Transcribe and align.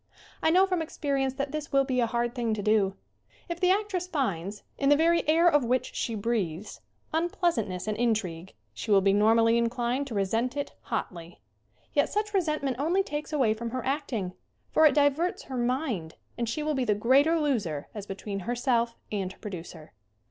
I 0.41 0.49
know 0.49 0.65
from 0.65 0.81
experience 0.81 1.35
that 1.35 1.51
this 1.51 1.71
will 1.71 1.83
be 1.83 1.99
a 1.99 2.07
hard 2.07 2.33
thing 2.33 2.55
to 2.55 2.63
do. 2.63 2.95
If 3.47 3.59
the 3.59 3.69
actress 3.69 4.07
finds, 4.07 4.63
in 4.79 4.89
the 4.89 4.95
very 4.95 5.21
air 5.29 5.47
of 5.47 5.63
which 5.63 5.93
she 5.93 6.15
breathes, 6.15 6.81
unpleasantness 7.13 7.85
and 7.87 7.95
intrigue, 7.95 8.55
she 8.73 8.89
will 8.89 9.01
be 9.01 9.13
normally 9.13 9.59
inclined 9.59 10.07
to 10.07 10.15
resent 10.15 10.57
it 10.57 10.73
hotly. 10.81 11.39
Yet 11.93 12.09
such 12.09 12.33
resentment 12.33 12.77
only 12.79 13.03
takes 13.03 13.31
away 13.31 13.53
from 13.53 13.69
her 13.69 13.85
acting, 13.85 14.33
for 14.71 14.87
it 14.87 14.95
diverts 14.95 15.43
her 15.43 15.55
mind, 15.57 16.15
and 16.35 16.49
she 16.49 16.63
will 16.63 16.73
be 16.73 16.83
the 16.83 16.95
greater 16.95 17.39
loser 17.39 17.87
as 17.93 18.07
be 18.07 18.15
tween 18.15 18.39
herself 18.39 18.95
and 19.11 19.31
her 19.31 19.37
producer. 19.39 19.93